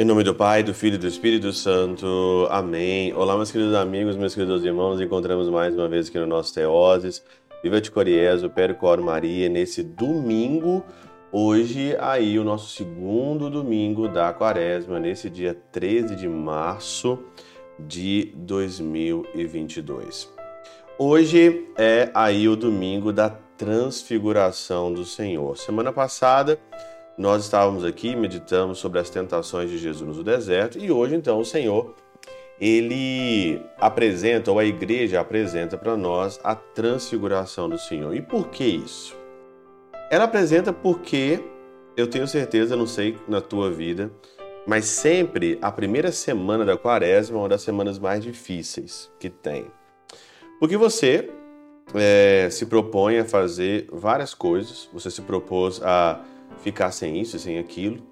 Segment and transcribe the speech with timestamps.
[0.00, 2.46] Em nome do Pai, do Filho e do Espírito Santo.
[2.50, 3.12] Amém.
[3.14, 5.00] Olá, meus queridos amigos, meus queridos irmãos.
[5.00, 7.20] Encontramos mais uma vez aqui no nosso Teoses.
[7.64, 10.84] Viva de Coriezo, Percor Maria, nesse domingo.
[11.32, 17.18] Hoje, aí, o nosso segundo domingo da quaresma, nesse dia 13 de março
[17.76, 20.37] de 2022.
[21.00, 25.56] Hoje é aí o domingo da transfiguração do Senhor.
[25.56, 26.58] Semana passada
[27.16, 31.44] nós estávamos aqui meditamos sobre as tentações de Jesus no deserto e hoje então o
[31.44, 31.94] Senhor
[32.60, 38.12] ele apresenta ou a igreja apresenta para nós a transfiguração do Senhor.
[38.16, 39.16] E por que isso?
[40.10, 41.38] Ela apresenta porque
[41.96, 44.10] eu tenho certeza, não sei na tua vida,
[44.66, 49.77] mas sempre a primeira semana da quaresma é uma das semanas mais difíceis que tem.
[50.58, 51.30] Porque você
[51.94, 56.20] é, se propõe a fazer várias coisas, você se propôs a
[56.58, 58.02] ficar sem isso, sem aquilo,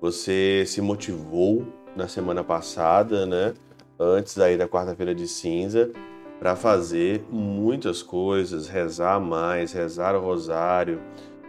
[0.00, 3.54] você se motivou na semana passada, né,
[3.98, 5.90] antes aí da quarta-feira de cinza,
[6.38, 11.00] para fazer muitas coisas, rezar mais, rezar o rosário,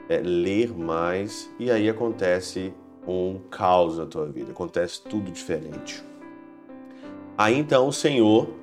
[0.07, 2.73] é, ler mais, e aí acontece
[3.07, 6.03] um caos na tua vida, acontece tudo diferente.
[7.37, 8.58] Aí então o Senhor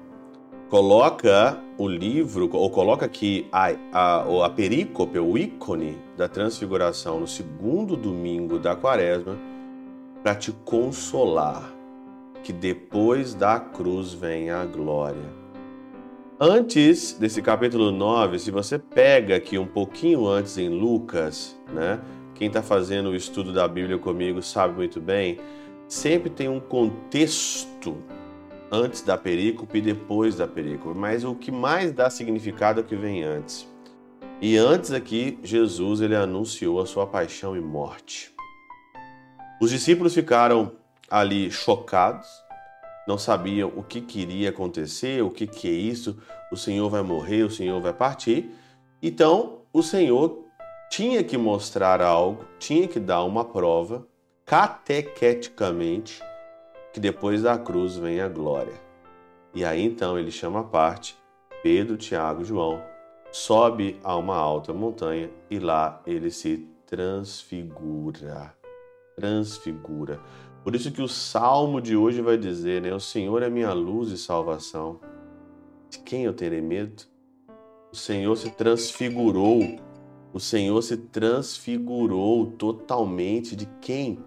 [0.68, 7.26] coloca o livro, ou coloca aqui a, a, a perícope, o ícone da transfiguração no
[7.26, 9.36] segundo domingo da quaresma,
[10.22, 11.72] para te consolar
[12.42, 15.46] que depois da cruz vem a glória.
[16.38, 22.00] Antes desse capítulo 9, se você pega aqui um pouquinho antes em Lucas, né?
[22.34, 25.38] Quem está fazendo o estudo da Bíblia comigo sabe muito bem,
[25.88, 27.96] sempre tem um contexto
[28.70, 32.86] antes da perícope e depois da perícope, mas o que mais dá significado é o
[32.86, 33.66] que vem antes.
[34.40, 38.34] E antes aqui, Jesus ele anunciou a sua paixão e morte.
[39.60, 40.72] Os discípulos ficaram
[41.10, 42.28] ali chocados,
[43.08, 46.18] não sabiam o que queria acontecer, o que, que é isso,
[46.52, 48.50] o Senhor vai morrer, o Senhor vai partir.
[49.02, 50.44] Então, o Senhor
[50.90, 54.06] tinha que mostrar algo, tinha que dar uma prova,
[54.44, 56.22] catequeticamente,
[56.96, 58.72] que depois da cruz vem a glória.
[59.52, 61.14] E aí então ele chama a parte
[61.62, 62.82] Pedro, Tiago e João,
[63.30, 68.54] sobe a uma alta montanha e lá ele se transfigura.
[69.14, 70.18] Transfigura.
[70.64, 72.94] Por isso que o salmo de hoje vai dizer, né?
[72.94, 74.98] O Senhor é minha luz e salvação.
[75.90, 77.02] De quem eu terei medo?
[77.92, 79.60] O Senhor se transfigurou.
[80.32, 83.54] O Senhor se transfigurou totalmente.
[83.54, 84.18] De quem?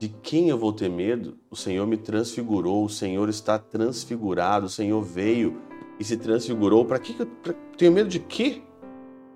[0.00, 1.36] De quem eu vou ter medo?
[1.50, 5.60] O Senhor me transfigurou, o Senhor está transfigurado, o Senhor veio
[5.98, 6.86] e se transfigurou.
[6.86, 8.62] Para que eu pra, tenho medo de quê?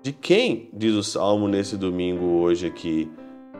[0.01, 0.71] De quem?
[0.73, 3.11] Diz o salmo nesse domingo hoje aqui.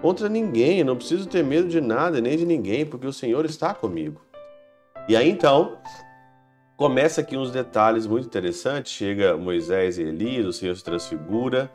[0.01, 3.45] Contra ninguém, eu não preciso ter medo de nada nem de ninguém, porque o Senhor
[3.45, 4.19] está comigo.
[5.07, 5.77] E aí então,
[6.75, 8.91] começa aqui uns detalhes muito interessantes.
[8.91, 11.71] Chega Moisés e Elias, o Senhor se transfigura.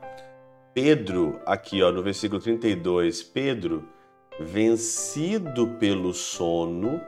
[0.75, 4.00] Pedro, aqui ó, no versículo 32, Pedro
[4.41, 6.99] vencido pelo sono,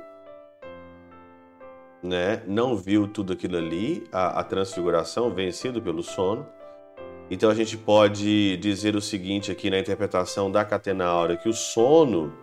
[2.02, 2.42] né?
[2.46, 6.46] Não viu tudo aquilo ali, a, a transfiguração, vencido pelo sono.
[7.30, 11.54] Então a gente pode dizer o seguinte aqui na interpretação da catena áurea, que o
[11.54, 12.34] sono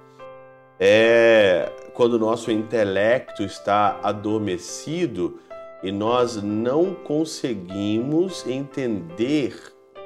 [0.79, 5.39] é quando o nosso intelecto está adormecido
[5.83, 9.53] e nós não conseguimos entender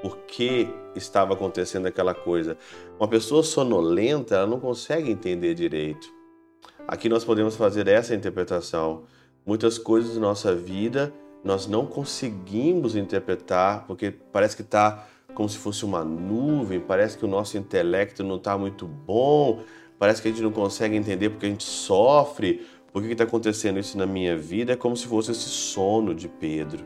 [0.02, 2.58] por que estava acontecendo aquela coisa.
[3.00, 6.08] Uma pessoa sonolenta, ela não consegue entender direito.
[6.88, 9.04] Aqui nós podemos fazer essa interpretação.
[9.46, 15.58] Muitas coisas da nossa vida nós não conseguimos interpretar porque parece que está como se
[15.58, 19.62] fosse uma nuvem, parece que o nosso intelecto não está muito bom,
[19.98, 23.80] parece que a gente não consegue entender porque a gente sofre, por que está acontecendo
[23.80, 26.86] isso na minha vida, é como se fosse esse sono de Pedro.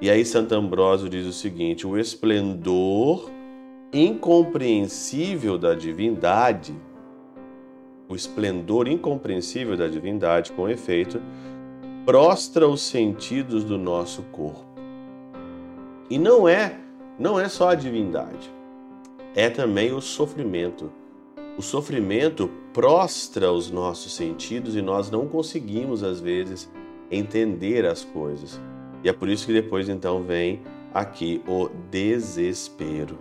[0.00, 3.30] E aí Santo Ambrósio diz o seguinte: o esplendor
[3.92, 6.74] incompreensível da divindade,
[8.08, 11.22] o esplendor incompreensível da divindade, com efeito,
[12.04, 14.64] prostra os sentidos do nosso corpo.
[16.10, 16.76] E não é,
[17.18, 18.52] não é só a divindade,
[19.34, 20.92] é também o sofrimento.
[21.56, 26.68] O sofrimento prostra os nossos sentidos e nós não conseguimos às vezes
[27.10, 28.60] entender as coisas.
[29.04, 30.62] E é por isso que depois então vem
[30.94, 33.18] aqui o desespero.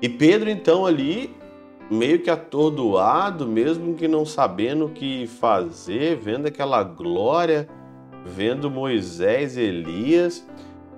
[0.00, 1.34] E Pedro então ali
[1.90, 7.68] meio que atordoado, mesmo que não sabendo o que fazer, vendo aquela glória,
[8.24, 10.46] vendo Moisés e Elias,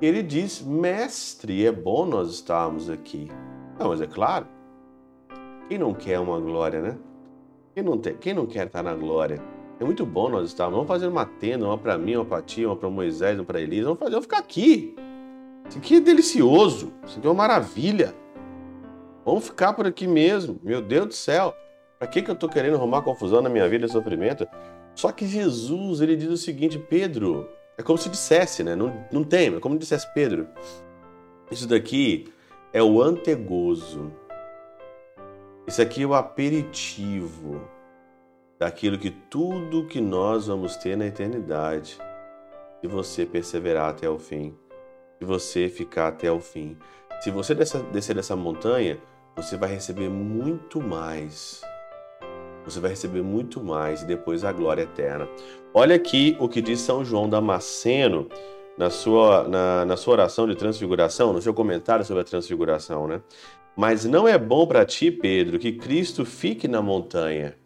[0.01, 3.31] Ele diz: Mestre, é bom nós estarmos aqui.
[3.79, 4.47] Não, mas é claro,
[5.69, 6.99] quem não quer uma glória, né?
[7.75, 9.43] Quem não, tem, quem não quer estar na glória?
[9.83, 10.77] É muito bom nós estarmos.
[10.77, 13.61] Vamos fazer uma tenda, uma para mim, uma para ti, uma para Moisés, uma para
[13.61, 13.87] Elisa.
[13.87, 14.95] Vamos fazer, vamos ficar aqui.
[15.69, 16.93] Isso aqui é delicioso.
[17.05, 18.15] Isso aqui é uma maravilha.
[19.25, 20.61] Vamos ficar por aqui mesmo.
[20.63, 21.53] Meu Deus do céu.
[21.99, 24.47] Para que, que eu estou querendo arrumar confusão na minha vida e sofrimento?
[24.95, 28.77] Só que Jesus, ele diz o seguinte, Pedro, é como se dissesse, né?
[28.77, 30.47] Não, não tem, é como dissesse Pedro.
[31.51, 32.33] Isso daqui
[32.73, 34.13] é o antegozo.
[35.67, 37.61] Isso aqui é o aperitivo
[38.63, 41.99] daquilo que tudo que nós vamos ter na eternidade,
[42.81, 44.57] se você perseverar até o fim,
[45.19, 46.77] se você ficar até o fim.
[47.21, 49.01] Se você descer dessa montanha,
[49.35, 51.61] você vai receber muito mais.
[52.65, 55.29] Você vai receber muito mais e depois a glória eterna.
[55.75, 58.29] Olha aqui o que diz São João Damasceno
[58.79, 63.23] na sua, na, na sua oração de transfiguração, no seu comentário sobre a transfiguração, né?
[63.77, 67.61] Mas não é bom para ti, Pedro, que Cristo fique na montanha.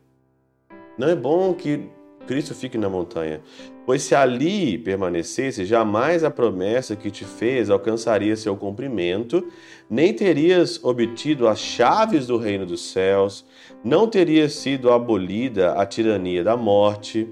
[0.98, 1.88] Não é bom que
[2.26, 3.40] Cristo fique na montanha,
[3.86, 9.46] pois se ali permanecesse, jamais a promessa que te fez alcançaria seu cumprimento,
[9.88, 13.46] nem terias obtido as chaves do reino dos céus,
[13.84, 17.28] não teria sido abolida a tirania da morte.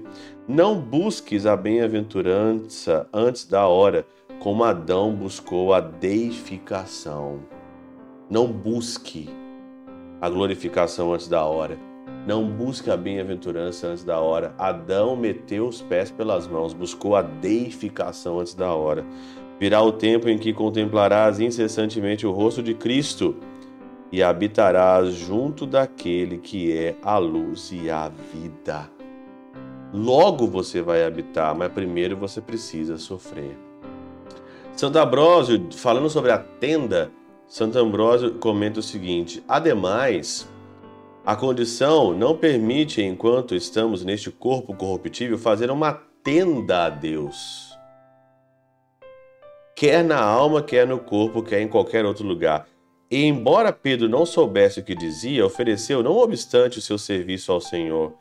[0.47, 4.05] Não busques a bem-aventurança antes da hora,
[4.39, 7.39] como Adão buscou a deificação.
[8.29, 9.27] Não busque
[10.21, 11.94] a glorificação antes da hora.
[12.25, 14.55] Não busque a bem-aventurança antes da hora.
[14.57, 19.05] Adão meteu os pés pelas mãos, buscou a deificação antes da hora.
[19.59, 23.35] Virá o tempo em que contemplarás incessantemente o rosto de Cristo
[24.11, 28.89] e habitarás junto daquele que é a luz e a vida.
[29.93, 33.57] Logo você vai habitar, mas primeiro você precisa sofrer.
[34.75, 37.11] Santo Ambrósio, falando sobre a tenda,
[37.47, 40.49] Santo Ambrósio comenta o seguinte: ademais,
[41.25, 45.93] a condição não permite, enquanto estamos neste corpo corruptível, fazer uma
[46.23, 47.75] tenda a Deus.
[49.75, 52.67] Quer na alma, quer no corpo, quer em qualquer outro lugar.
[53.09, 57.59] E embora Pedro não soubesse o que dizia, ofereceu não obstante o seu serviço ao
[57.59, 58.13] Senhor.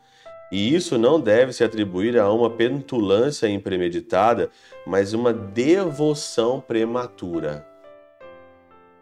[0.51, 4.51] E isso não deve se atribuir a uma petulância impremeditada,
[4.87, 7.67] mas uma devoção prematura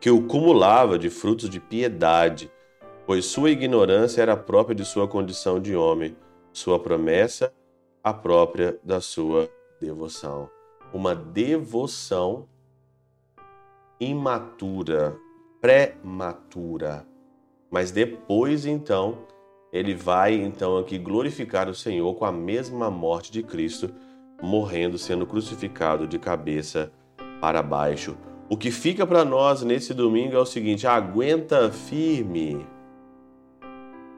[0.03, 2.51] que o cumulava de frutos de piedade,
[3.07, 6.17] pois sua ignorância era própria de sua condição de homem,
[6.53, 7.53] sua promessa
[8.03, 9.49] a própria da sua
[9.81, 10.51] devoção.
[10.93, 12.49] Uma devoção
[13.99, 15.17] imatura,
[15.61, 17.07] prematura.
[17.71, 19.19] Mas depois então,
[19.73, 23.91] ele vai então aqui glorificar o Senhor com a mesma morte de Cristo,
[24.43, 26.93] morrendo, sendo crucificado de cabeça
[27.41, 28.17] para baixo
[28.53, 32.67] o que fica para nós nesse domingo é o seguinte: aguenta firme.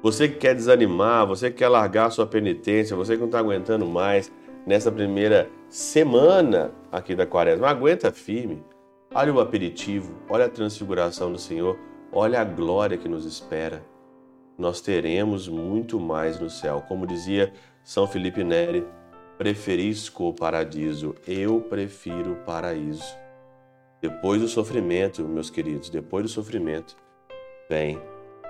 [0.05, 3.87] Você que quer desanimar, você que quer largar sua penitência, você que não está aguentando
[3.87, 4.31] mais
[4.67, 8.63] nessa primeira semana aqui da quaresma, aguenta firme.
[9.15, 11.79] Olha o aperitivo, olha a transfiguração do Senhor,
[12.13, 13.83] olha a glória que nos espera.
[14.59, 16.85] Nós teremos muito mais no céu.
[16.87, 17.51] Como dizia
[17.83, 18.87] São Felipe Neri,
[19.39, 23.17] preferisco o paradiso, eu prefiro o paraíso.
[24.03, 26.95] Depois do sofrimento, meus queridos, depois do sofrimento,
[27.71, 27.99] vem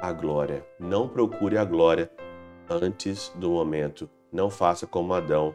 [0.00, 0.66] a glória.
[0.78, 2.10] Não procure a glória
[2.68, 4.08] antes do momento.
[4.32, 5.54] Não faça como Adão,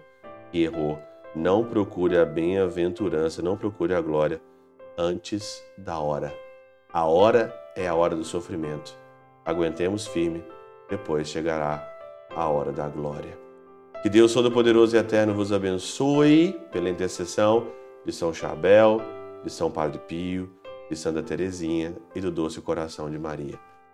[0.52, 1.00] que errou.
[1.36, 4.42] Não procure a bem-aventurança, não procure a glória
[4.98, 6.34] antes da hora.
[6.92, 8.98] A hora é a hora do sofrimento.
[9.46, 10.44] Aguentemos firme,
[10.90, 11.88] depois chegará
[12.36, 13.38] a hora da glória.
[14.02, 17.68] Que Deus Todo-Poderoso e Eterno vos abençoe pela intercessão
[18.06, 19.02] de São Chabel
[19.44, 20.50] de São Padre Pio,
[20.90, 23.60] de Santa Teresinha e do doce coração de Maria.